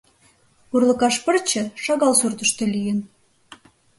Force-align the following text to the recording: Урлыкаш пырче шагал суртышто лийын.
Урлыкаш 0.73 1.15
пырче 1.23 1.63
шагал 1.83 2.13
суртышто 2.19 2.63
лийын. 2.73 2.99